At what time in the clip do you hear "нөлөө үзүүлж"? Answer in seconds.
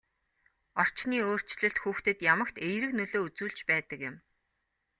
2.95-3.59